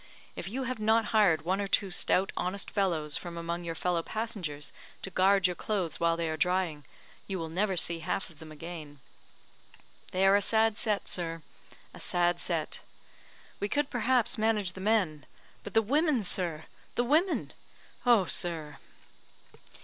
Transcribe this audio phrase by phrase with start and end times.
[0.35, 4.01] If you have not hired one or two stout, honest fellows from among your fellow
[4.01, 6.85] passengers to guard your clothes while they are drying,
[7.27, 8.99] you will never see half of them again.
[10.11, 11.43] They are a sad set, sir,
[11.93, 12.81] a sad set.
[13.59, 15.27] We could, perhaps, manage the men;
[15.63, 16.65] but the women, sir!
[16.95, 17.53] the women!
[18.03, 18.79] Oh, sir!"